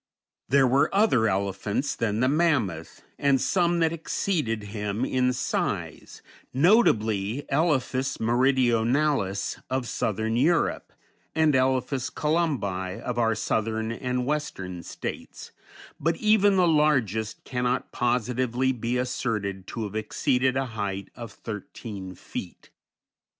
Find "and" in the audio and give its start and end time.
3.19-3.39, 11.35-11.53, 13.91-14.25